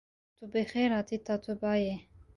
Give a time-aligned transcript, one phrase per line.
[0.37, 1.95] Tu bi xêr hatî Tatoebayê!